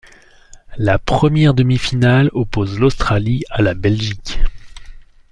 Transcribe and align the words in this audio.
La 0.77 0.97
première 0.97 1.53
demi-finale 1.53 2.31
oppose 2.33 2.79
l'Australie 2.79 3.43
à 3.51 3.61
la 3.61 3.75
Belgique. 3.75 4.39